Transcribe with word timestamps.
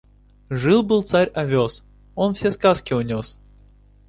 Жил-был 0.49 1.03
царь 1.03 1.29
овес, 1.35 1.83
он 2.15 2.33
все 2.33 2.49
сказки 2.49 2.91
унес. 2.91 3.37